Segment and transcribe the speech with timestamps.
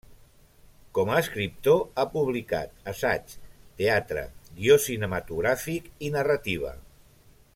[0.97, 3.35] Com a escriptor ha publicat assaig,
[3.83, 4.25] teatre,
[4.57, 6.77] guió cinematogràfic i narrativa.